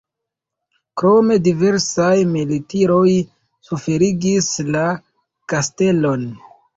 [1.01, 3.11] Krome diversaj militiroj
[3.67, 4.83] suferigis la
[5.55, 6.25] kastelon.